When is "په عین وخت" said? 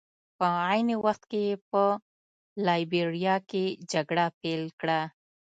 0.37-1.23